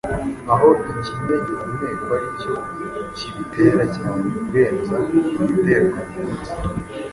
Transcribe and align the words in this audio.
aho 0.53 0.69
ikinya 0.91 1.35
gihumekwa 1.45 2.13
aricyo 2.17 2.53
kibitera 3.17 3.83
cyane 3.95 4.23
kurenza 4.37 4.95
igiterwa 5.17 5.99
mu 6.11 6.19
mutsi. 6.27 6.51